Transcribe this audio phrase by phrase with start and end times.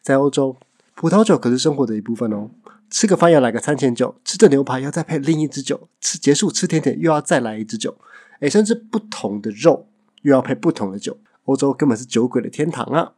[0.00, 0.56] 在欧洲，
[0.94, 2.50] 葡萄酒可是生活的一部分哦。
[2.88, 7.96] 吃个饭要来个餐前酒，吃着牛排要再配另一支酒，吃结束吃甜点又要再来一支酒，
[8.40, 9.86] 诶，甚至不同的肉
[10.22, 11.18] 又要配不同的酒。
[11.44, 13.12] 欧洲根本是酒鬼的天堂啊！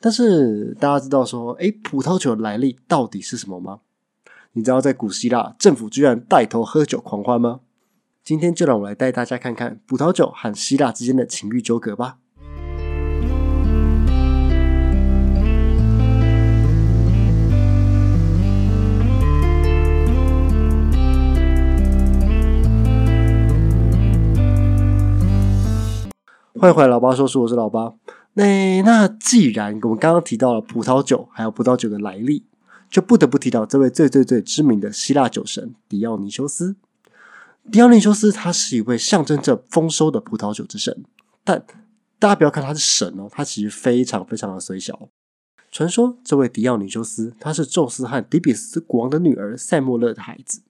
[0.00, 3.80] 但是大家知道说，诶，葡萄酒的来历到底是什么吗？
[4.52, 7.60] 你知道在古希腊政府居然带头喝酒狂欢吗？
[8.22, 12.18] 今天就让我来带大家看看葡萄酒和希腊之间的情欲纠葛吧。
[26.66, 27.94] 欢迎回来，老八说书，我是老八。
[28.32, 32.44] 那那既然我们刚刚提到了葡萄酒，还有葡萄酒的来历，
[32.90, 36.74] 就不得不提到这位最最最知名的希腊酒神迪奥尼修斯。
[37.70, 41.04] 迪奥尼修斯他是一位象征着丰收的葡萄酒之神，
[41.44, 41.64] 但
[42.18, 45.08] 大家不要看他是神哦，他其实非常非常的虽小。
[45.70, 50.62] 传说这位迪奥尼修斯他是宙斯和迪比斯国王的女儿塞莫勒的孩子。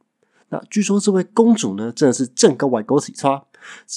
[0.50, 3.42] 那据说这位公主呢，真的是正高外勾起刷，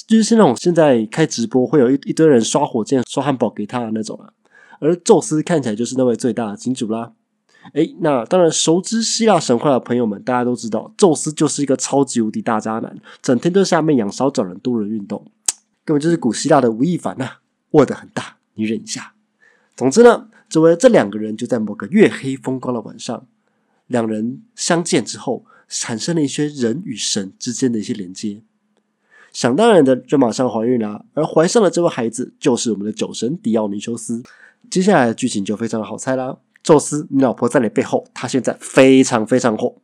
[0.06, 4.30] 就是那种现在开直播会有一一堆人刷火箭、刷汉堡给他的那种啊。
[4.80, 7.12] 而宙斯看起来就是那位最大的金主啦。
[7.74, 15.22] 诶，那当然，熟知希腊神话的朋友们，大家都知道，宙斯就是一个超级无敌大渣男，整天都在下面养烧找人多人运动，
[15.84, 17.32] 根本就是古希腊的吴亦凡呐。
[17.72, 19.12] 握得很大，你忍一下。
[19.76, 23.26] 总之呢，这位这两个人就在某个月黑风高的晚上，
[23.86, 28.40] 两人相见之后，产生了一些人与神之间的一些连接。
[29.32, 34.22] 想当然的，就马上怀孕了，而怀上了这位孩子，就是我们的酒神迪奥尼修斯。
[34.70, 36.36] 接下来的剧情就非常的好猜啦。
[36.62, 39.76] 宙斯，你老婆在你背后，她现在非常非常火。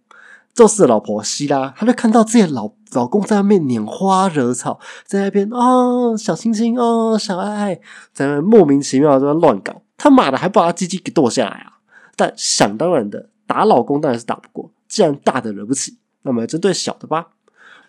[0.55, 7.81] 宙斯的老婆希拉，她就看到自己的老老公在外面拈花惹草，在那边哦，小星星哦，小爱爱，
[8.12, 9.83] 在那莫名其妙在乱搞。
[9.97, 11.78] 他妈的，还把他鸡鸡给剁下来啊！
[12.16, 17.28] 但想当然的，打老公当然是打不过，既然大的惹不起，那么针对小的吧。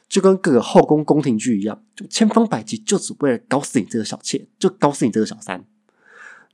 [0.09, 5.65] 就跟各个后宫宫廷剧一样，就千方百计，就只为了搞死你这个小妾，就搞死你这个小三。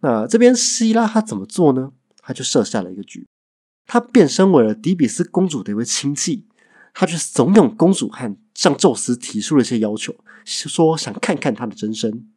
[0.02, 1.92] 那这边希拉她怎么做呢？
[2.26, 3.28] 他就设下了一个局，
[3.86, 6.48] 他变身为了迪比斯公主的一位亲戚，
[6.94, 12.30] 他去怂恿公主和向宙斯提出了一些要求，说想看看他的真身。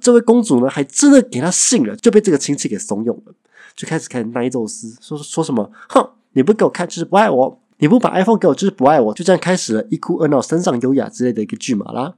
[0.00, 3.34] 这位公主呢，还真的给他信了，就被这个亲戚给怂恿了，
[3.74, 12.14] 就开始开始奈宙斯，说说什么，哼，你不给我看就是不爱我，你不把 iPhone 给我就是不爱我，就这样开始了一哭二闹三上优雅之类的一个剧码啦。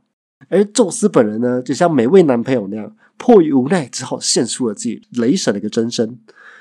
[0.49, 6.19] 而宙斯本人呢，就像每位男朋友那样，迫于无奈，只好献出了自己雷神的一个真身。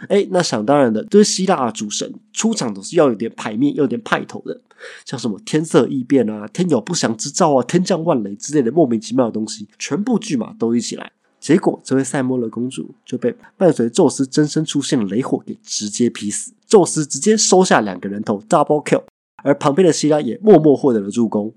[0.08, 4.62] 哎，那想当然的，就是希腊主神出场总是要有点牌面，要有点派头的，
[5.04, 11.12] 像什么天色异变啊、天有不祥之兆啊、天降万雷之类的莫名其妙的东西，全部剧码都一起来。
[11.42, 19.04] 结果，这位塞莫勒公主就被伴随宙斯真身出现的雷火给直接劈死，宙斯直接收下两个人头，double kill，
[19.44, 21.54] 而旁边的希拉也默默获得了助攻。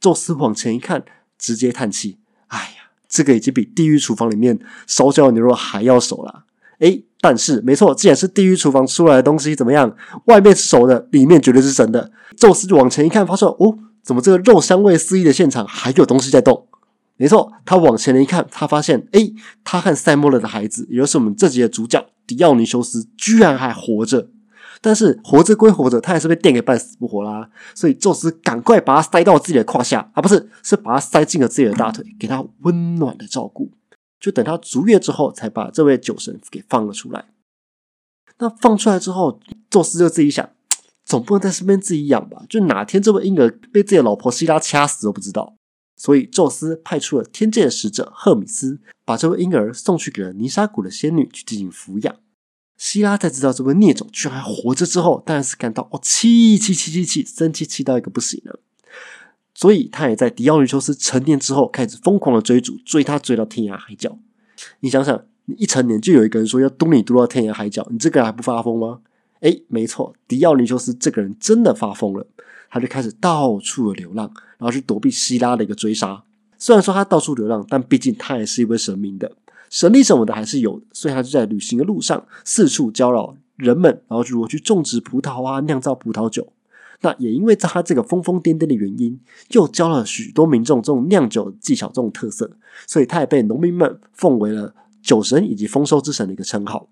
[0.00, 1.04] 宙斯往前一看，
[1.38, 6.46] 直接叹气：“哎呀，这个已经比地狱厨房里面烧焦的牛肉还要熟了。”
[6.80, 7.02] 哎。
[7.20, 9.96] 但是，没错，既然是地狱厨房出来的东西，怎么样？
[10.26, 12.12] 外面是熟的，里面绝对是神的。
[12.36, 16.66] 宙斯就往前一看，发现哦，怎么这个肉香味四溢的现场还有东西在动？
[17.16, 19.32] 没错，他往前一看，他发现，哎，
[19.62, 24.30] 他和塞莫勒的孩子，也就是我们这集的主角迪奥尼修斯，居然还活着。
[24.80, 27.48] 但是活着归活着，他还是被电给半死不活啦。
[27.74, 33.70] 所以宙斯赶快把他塞到自己的胯下，啊，不是，是把他塞进了自己的大腿，给他温暖的照顾。
[34.20, 37.26] 就等他足月之后，才把这位酒神给放了出来。
[38.38, 39.38] 那放出来之后，
[39.70, 40.50] 宙斯就自己想，
[41.04, 42.42] 总不能在身边自己养吧？
[42.48, 45.54] 就哪天这位婴儿被自己的老婆希拉掐死都不知道。
[46.04, 52.16] 所以宙斯派出了天界的使者赫米斯，把这位婴儿送去给了尼沙谷的仙女去进行抚养。
[52.76, 58.60] 希拉在知道这位孽种居然还活着之后，当然是感到哦气气气气气，生气气到一个不行了。
[59.54, 64.18] 所以他也在迪奥尼修斯成年之后开始疯狂的追逐，追他追到天涯海角。
[64.80, 69.00] 你想想，你一成年就有一个人说要嘟你嘟到天涯海角，你这个人还不发疯吗？
[69.40, 72.26] 哎，没错，迪奥尼修斯这个人真的发疯了，
[72.74, 74.28] 他就开始到处流浪，
[74.58, 76.20] 然后去躲避希拉的一个追杀。
[76.58, 79.30] 虽然说他到处流浪，但毕竟他也是一位神明的
[79.70, 86.52] 神力什么的还是有的，所以他就在旅行的路上四处教扰人们，然后如何去种植葡萄啊，酿造葡萄酒。
[87.02, 89.20] 那也因为在他这个疯疯癫癫的原因，
[89.50, 92.50] 又教了许多民众这种酿酒技巧这种特色，
[92.88, 96.88] 所以他也被农民们奉为了酒神以及丰收之神的一个称号。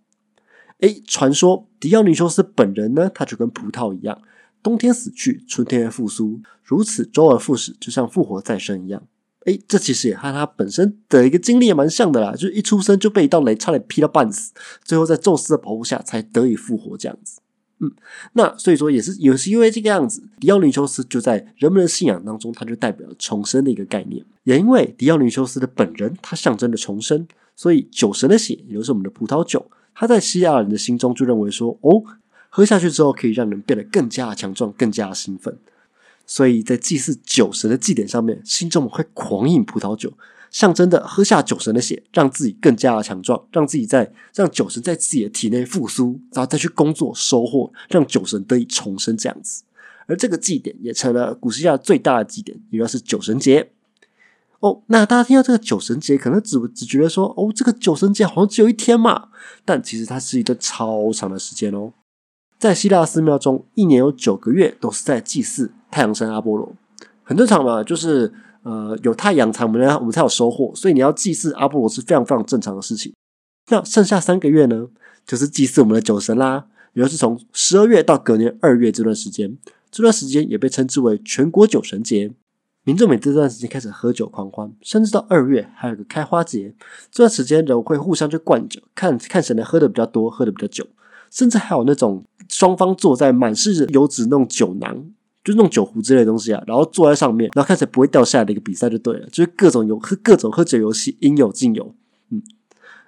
[0.78, 4.20] 诶，传说迪奥尼修斯本人呢，他就跟葡萄一样，
[4.62, 9.02] 冬天死去，春天复苏，如此周而复始，就像复活再生一样。
[9.44, 14.52] 哎，这其实也和他本身的一个经历也蛮像的啦，就是一出生就被一道雷差点劈到半死，
[14.84, 17.40] 最后在宙斯的保护下才得以复活这样子。
[17.80, 17.90] 嗯，
[18.34, 24.24] 那所以说也是也是因为这个样子，迪奥尼修斯就在人们的信仰当中，他就代表了重生的一个概念。
[24.44, 27.26] 也因为迪奥尼修斯的本人，他象征着重生，
[27.56, 32.04] 所以酒神的血，也就是我们的葡萄酒，他在希腊人的心中就认为说，哦，
[32.54, 35.56] 喝下去之后可以让人变得更加强壮，更加兴奋。
[36.26, 40.12] 所以在祭祀酒神的祭典上面，信众们会狂饮葡萄酒。
[40.50, 49.64] 象征的喝下酒神的血，让自己更加的强壮，让自己在让酒神在自己的体内复苏，然后再去工作收获，让酒神得以重生这样子。
[50.06, 53.70] 而这个祭典也成了古希腊最大的祭典，也就是酒神节。
[54.60, 59.30] 哦，那大家听到这个酒神节，可能只只觉得说，哦，这个酒神节好像只有一天嘛，
[59.64, 61.94] 但其实它是一个超长的时间哦。
[62.62, 66.72] 在希腊寺庙中，一年有九个月都是在祭祀太阳神阿波罗，
[67.24, 68.32] 很正常嘛，就是。
[68.64, 73.12] 呃，有太阳才我们呢，我们才有收获，所以你要祭祀阿波罗是非常非常正常的事情。
[73.70, 74.86] 那剩下三个月呢，
[75.26, 79.58] 就是祭祀我们的酒神啦， 也就是从十二月到隔年二月这段时间，
[79.90, 82.30] 这段时间也被称之为全国酒神节。
[82.84, 86.72] 民众每这段时间开始喝酒狂欢，甚至到二月还有个开花节，
[87.10, 90.86] 这段时间人会互相去灌酒，看看谁能喝的比较多，喝的比较久，
[91.32, 95.04] 甚至还有那种双方坐在满是油脂那种酒囊。
[95.44, 101.92] 就那种酒壶之类的东西啊，然后坐在上面，然后看起来不会掉下来的一个比赛就对了，就是各种有喝各种喝酒游戏应有尽有。
[102.30, 102.40] 嗯，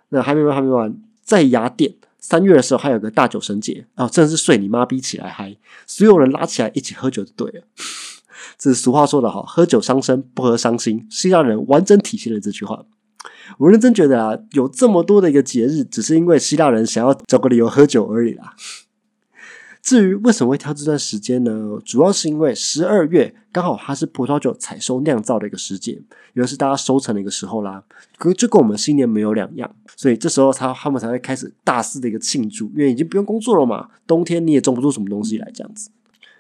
[0.09, 5.57] 那还没完还没完，在雅典三月的时候还有个大酒神节啊，真的是睡你妈逼起来嗨，
[5.87, 7.63] 所有人拉起来一起喝酒就对了。
[8.59, 12.85] 这是俗话说的好，喝酒伤身，不喝伤心，希腊人完整体现了这句话。
[13.59, 18.55] 我认真觉得啊，有这么多的一个节日，只是因为希腊人想要找个理由喝酒而已啦。
[19.83, 21.79] 至于为什么会挑这段时间呢？
[21.85, 26.03] 主要是因为十二月刚好它是葡萄酒采收酿造的一个时节，
[26.33, 27.85] 也是大家收成的一个时候啦。
[28.17, 33.91] 可就跟我们新年没有两样，所以这时候他他们才会开始大肆的一个庆祝，因为已经不用工作了嘛。
[34.07, 35.91] 冬天你也种不出什么东西来，这样子。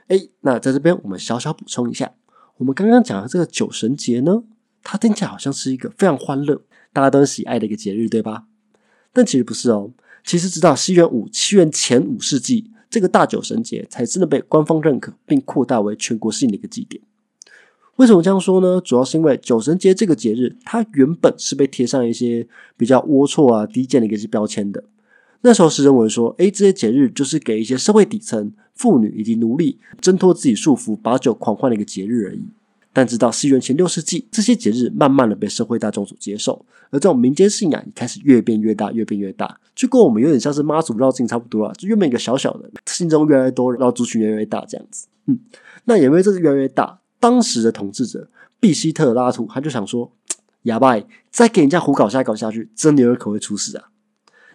[0.09, 2.13] 哎，那在这边我们小小补充一下，
[2.57, 4.43] 我们刚刚讲的这个酒神节呢，
[4.83, 6.63] 它听起来好像是一个非常欢乐、
[6.95, 8.45] 大家都喜爱的一个节日，对吧？
[9.13, 9.91] 但其实不是哦。
[10.25, 12.71] 其实直到西元五七元前五世纪。
[12.91, 17.03] 这个大酒神节才真的被官方认可，并扩大为全国性的一个祭典。
[17.97, 18.81] 为什么这样说呢？
[18.81, 22.47] 主要是因为酒神节这个节日，它原本是被贴上一些
[22.77, 24.85] 比较龌龊啊、低贱的一些标签的。
[25.41, 32.45] 那时候是认为说，哎，这些节日就是给一些社会底层、妇女以及奴隶挣脱自己束缚、把酒狂欢的一个节日而已。
[32.95, 45.09] 但直到西元前六世纪，这些节日慢慢的被社会大众所接受，而这种民间信仰也开始越变越大，越变越大，就跟我们有点像是妈祖绕境差不多啊，就原本一个小小的，信众越来越多，然后族群越来越大这样子。
[45.27, 45.39] 嗯，
[45.85, 48.29] 那也因为这是越来越大，当时的统治者
[48.61, 50.13] 毕希特拉图他就想说，
[50.63, 50.97] 哑巴，
[51.31, 53.91] 再给人家胡搞下搞下去，真的有可能会出事啊！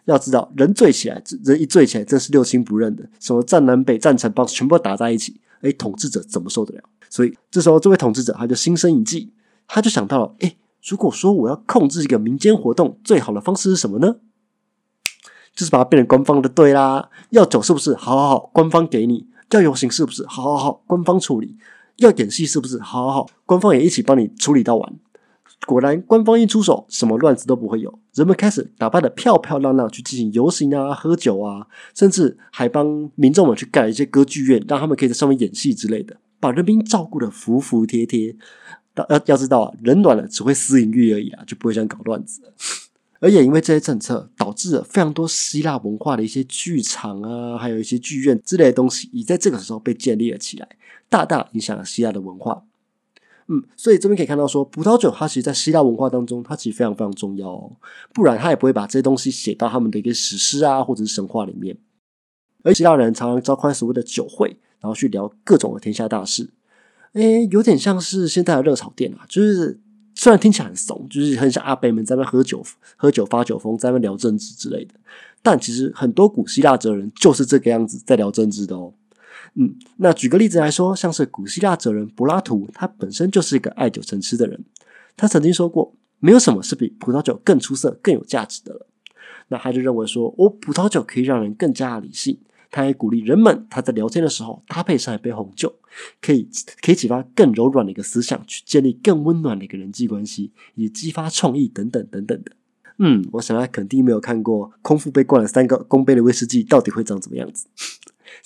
[0.06, 6.84] 要知道，人醉起来，人一醉起来，真是六亲不认的，什么战南北、战城邦，全部打在一起，哎，统治者怎么受得了？
[7.10, 9.34] 所以这时候，这位统治者他就心生一计，
[9.68, 10.56] 他就想到了：哎，
[10.88, 14.18] 如果说我要控制一个民间活动，最好的方式是什么呢？
[15.56, 17.10] 就是把它变成官方的，对啦。
[17.32, 17.94] 要走是不是？
[17.96, 20.26] 好好好，官方给你；要游行是不是？
[20.28, 21.56] 好好好，官方处理；
[21.98, 22.80] 要演戏是不是？
[22.80, 24.94] 好好好，官方也一起帮你处理到完。
[25.68, 28.00] 果然，官方一出手，什么乱子都不会有。
[28.14, 36.18] 人们开始打扮的漂漂亮亮去进行游行啊、喝酒啊，甚至还帮民众们去盖一些歌剧院，让他们可以在上面演戏之类的。
[36.40, 38.36] 把人民照顾的服服帖帖，
[38.96, 42.42] 要要知道啊，人暖了只会私隐欲而已啊，就不会想搞乱子。
[43.22, 50.68] 而也因为这些政策，导致了非常多希腊文化的一些剧场啊，还有一些剧院之类的东西，也在这个时候被建立了起来，
[51.10, 52.64] 大大影响了希腊的文化。
[53.50, 57.72] 嗯，所以这边可以看到说，葡萄酒它其实，在希腊文化当中，它其实非常非常重要哦，
[58.14, 61.78] 不然他也不会把这些东西写到他们的一个史诗啊，或者是神话里面。
[62.64, 64.58] 而希腊人常常召开所谓的酒会。
[64.82, 66.52] 然后去聊各种的天下大事，
[67.12, 69.78] 诶，有点像是现在的热炒店啊，就是
[70.16, 72.64] 虽然听起来很怂，就是很像阿伯们在那喝酒、
[72.96, 74.94] 喝酒发酒疯，在那聊政治之类的，
[75.42, 78.94] 但其实很多古希腊哲人就是这个样子在聊政治的哦。
[79.56, 84.64] 嗯，那举个例子来说，像是古希腊哲人柏拉图，他本身就是一个爱酒成痴的人，
[85.18, 88.88] 他曾经说过，没有什么是比葡萄酒更出色、更有价值的了。
[89.50, 92.40] 那他就认为说，哦，葡萄酒可以让人更加理性。
[92.72, 95.74] 他还鼓励人们，他在聊天的时候搭配上一杯红酒，
[96.22, 96.48] 可以
[96.84, 102.52] 可以启发更柔软的一个思想，去建立更温暖的一个人际关系，以激发创意等等等等的。
[103.00, 107.66] 嗯，我想他肯定没有看过空腹被灌了三个公杯的威士忌到底会长怎么样子，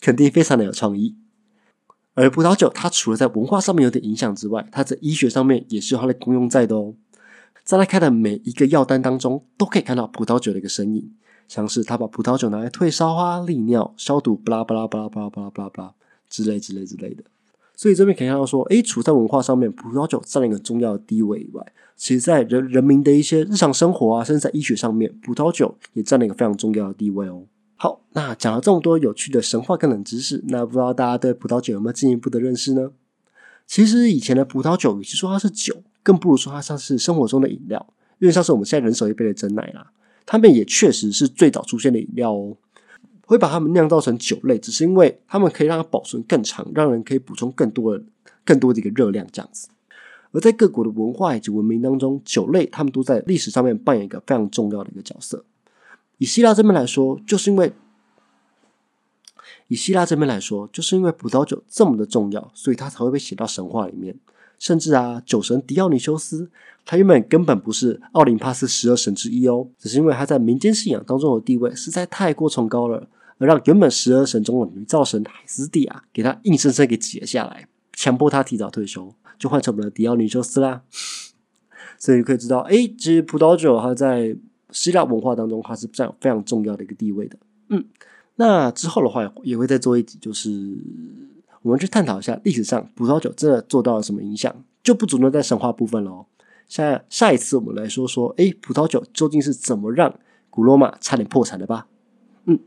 [0.02, 1.16] 肯定非常的有创意。
[2.16, 6.94] 而葡萄酒它除了在文化上面有点影响之外，它在医学上面也是有它的功用在的哦。
[7.64, 11.14] 在他开的每一个药单当中，都可以看到葡萄酒的一个身影，
[11.48, 15.94] 像是他把葡萄酒拿来退烧啊、利尿、消毒，巴拉巴拉巴拉巴拉巴拉巴拉巴拉
[16.30, 17.24] 之类之类之类的。
[17.74, 27.46] 所以这边可以看到说，诶，除在文化上面，葡萄酒占了一个重要的地位以外，其实在人人民的一些日常生活啊，甚至在医学上面，葡萄酒也占了一个非常重要的地位哦。
[27.84, 32.94] 好，那讲了这么多有趣的神话跟冷知识，那不知道大家对葡萄酒有没有进一步的认识呢？
[33.68, 37.86] 其实以前的葡萄酒，与其说它是酒，更不如说它像是生活中的饮料，
[38.20, 39.92] 因为像是我们现在人手一杯的真奶啦，
[40.26, 42.56] 它们也确实是最早出现的饮料哦。
[43.26, 48.06] 会把它们酿造成酒类，只是因为它们可以让它保存更长，让人可以补充更多的、
[48.46, 49.68] 更多的一个热量这样子。
[50.32, 55.44] 而在各国的文化以及文明当中，酒类它们都在历史上面扮演一个非常重要的一个角色。
[56.24, 57.74] 以希腊这边来说，就是因为
[59.68, 64.16] 以希腊这边来说，就是因为葡萄酒这么的重要，所以它才会被写到神话里面。
[64.58, 66.50] 甚至啊，酒神狄奥尼修斯，
[66.86, 80.84] 他原本根本不是奥林帕斯十二神之一哦，只是因为他在民间信仰当中的地位实在太过崇高了，而让原本十二神中的女造神海斯蒂亚给他硬生生给挤了下来，强迫他提早退休，就换成了狄奥尼修斯啦。
[82.00, 84.38] 所以可以知道，哎，其实葡萄酒它在
[84.74, 87.38] 希腊文化当中，它是占有非常重要的一个地位的。
[87.70, 87.86] 嗯，
[88.36, 90.78] 那之后的话也会再做一集，就是。
[91.62, 94.54] 我们去探讨一下历史上葡萄酒真的做到了什么影响，
[94.84, 96.26] 就不主动在神话部分喽。
[96.68, 100.14] 下下一次我们来说说，哎，葡萄酒究竟是怎么让
[100.50, 101.88] 古罗马差点破产的吧？
[102.48, 102.60] 嗯，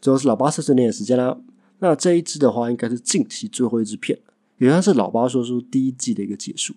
[0.00, 1.36] 最后是老八碎碎念的时间啦。
[1.80, 4.20] 那这一支的话，应该是近期最后一支片，
[4.58, 6.74] 也算是老八说书第一季的一个结束。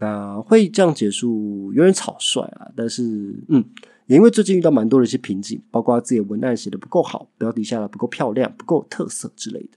[0.00, 3.62] 那会这样结束有点草率啊，但是嗯，
[4.06, 9.68] 也因为最近遇到蛮多的一些瓶颈，包括自己的文案写的不够好，标题下的不够漂亮、不够特色之类的。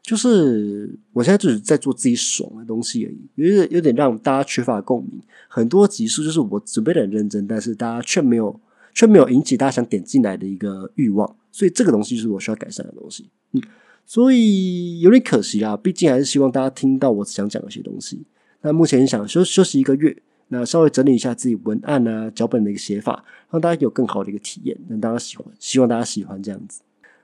[0.00, 5.20] 就是我现在只是在做自己爽的东西而已，有点有点让大家缺乏共鸣。
[5.48, 8.58] 很多集数就是我准备的很认真，但是大家却没有
[8.94, 13.28] 却没有引起大家想点进来的一个欲望，所以这个东西就是我需要改善的东西。
[13.52, 13.60] 嗯，
[14.06, 18.24] 所以有点可惜啊，毕竟还是希望大家听到我想讲的一些东西。
[18.62, 20.16] 那目前想休休息一个月，
[20.48, 26.80] 那稍微整理一下自己文案啊脚本的一个写法，让大家有更好的一个体验，让大家喜欢，希望大家喜欢这样子。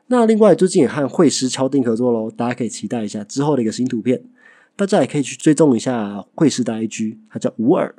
[0.07, 4.23] 那另外最近也和会师敲定合作喽，大家可以期待一下之后的一个新图片。
[4.77, 7.95] 大家也可以去追踪一下会师的 IG，它叫无耳，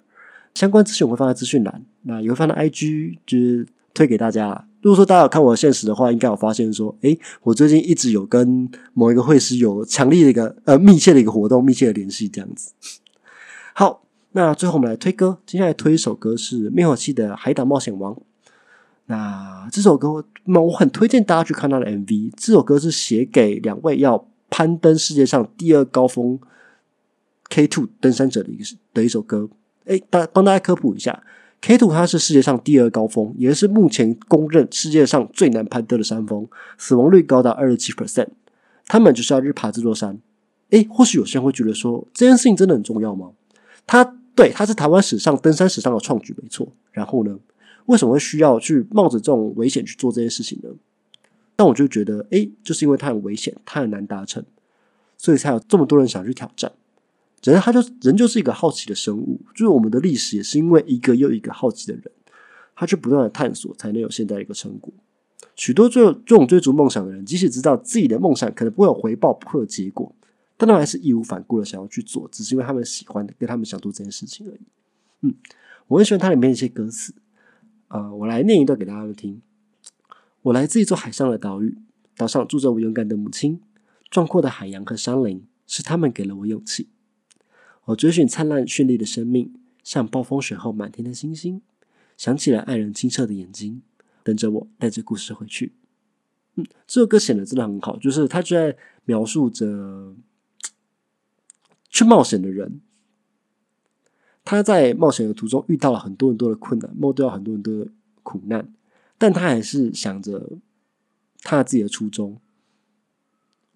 [0.54, 1.82] 相关资讯我会放在资讯栏。
[2.02, 4.68] 那也会放在 IG，就是推给大家。
[4.82, 12.74] 如果说大家有看我的现实的话，应该有发现说，诶，我最近一直有跟某一个会师有强力的一个呃密切的一个活动，密切的联系这样子。
[13.78, 18.14] 好，那最后我们来推歌，接下来推一首歌是灭火器的《海岛冒险王》。
[19.08, 22.32] 那这首歌，那我很推荐大家去看他的 MV。
[22.38, 26.40] 这首歌是写给两位要攀登世界上第二高峰
[27.50, 28.64] K Two 登山者的一个
[28.94, 29.50] 的一首歌。
[29.84, 31.22] 哎，大帮大家科普一下
[31.60, 38.30] ，K Two 它是世界上第二高峰，也是目前公认世界上最难攀登的山峰，死亡率高达二十七 percent。
[38.88, 40.18] 他们就是要日爬这座山。
[40.70, 43.32] 哎，或许有些人会觉得说，这件事情真的很重要吗？
[43.88, 44.04] 他
[44.36, 46.68] 对，他是台湾史上登山史上的创举，没错。
[46.92, 47.38] 然后呢？
[47.86, 50.70] 为什么会需要去冒着这种危险去做这件事情呢？
[51.56, 54.44] 但我就觉得，哎，就是因为他很危险，他很难达成，
[55.18, 56.72] 所以才有这么多人想去挑战。
[57.44, 62.12] 人，他就人就是一个好奇的生物，就是我们的历史也是因为一个又一个好奇的人，
[62.76, 64.92] 他去不断的探索，才能有现在一个成果。
[65.56, 70.12] 许多追这种追逐梦想的人，即使知道自己的梦想可能不会有回报，不会有结果，
[70.58, 74.62] 但他们还是义无反顾的想要去做，只是因为他们喜欢，跟他们想做这件事情而已。
[75.22, 75.36] 嗯，
[75.88, 77.14] 我很喜欢它里面一些歌词。
[77.88, 79.42] 啊，我来念一段给大家听。
[80.42, 81.78] 我来自一座海上的岛屿，
[82.16, 83.62] 岛上住着我勇敢的母亲。
[84.10, 86.90] 壮阔的海洋和山林是他们给了我勇气。
[87.86, 91.62] 我追寻灿烂绚丽的生命，像暴风雪后满天的星星。
[92.18, 93.82] 想起了爱人清澈的眼睛，
[94.24, 95.74] 等着我带着故事回去。
[96.56, 100.16] 嗯，这首歌写的真的很好，就是他就在描述着
[101.96, 102.82] 去冒险的人。
[104.44, 107.90] 他在冒险的途中遇到了很多很多的困难，冒掉很多很多的
[108.22, 108.74] 苦难，
[109.18, 110.58] 但他还是想着
[111.42, 112.38] 他自己的初衷。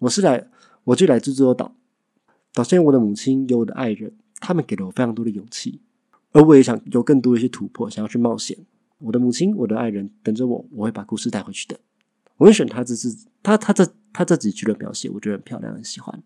[0.00, 0.50] 我是来，
[0.84, 1.74] 我就来自这座岛，
[2.52, 5.80] 岛上有我的母亲，有我的爱人，他们给了我非常多的勇气，
[6.32, 8.56] 而我也想有更多的一些突破，想要去冒险。
[8.98, 11.80] 我的母亲，我的爱人等着我，我会把故事带回去的。
[12.36, 13.08] 我会选他这是
[13.42, 16.22] 他他这他这几句的描写，我觉得很漂亮，很喜欢。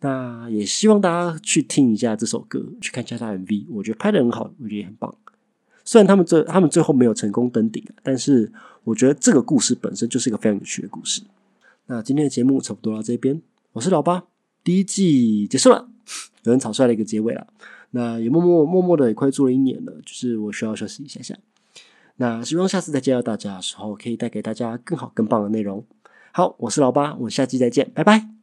[0.00, 5.14] 那也希望大家去听一下这首歌，去看一下他 MV，我觉得拍的很好，我觉得也很棒。
[5.84, 8.52] 虽然他们最他们最后没有成功登顶，但是
[8.84, 11.22] 我觉得这个故事本身就是一个非常有趣的故事。
[11.86, 13.40] 那今天的节目差不多到这边，
[13.72, 14.24] 我是老八，
[14.64, 15.88] 第一季结束了，
[16.42, 17.46] 有点草率的一个结尾了。
[17.92, 21.36] 那也默默默默的也快做了一年了，就是我需要休息一下下。
[22.16, 25.84] 那希望下次再见到大家的时候，可以带给大家更好更棒的内容。
[26.32, 28.35] 好，我是老八，我们下期再见，拜拜。